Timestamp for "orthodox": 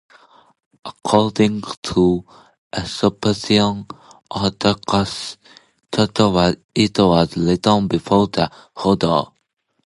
4.31-5.37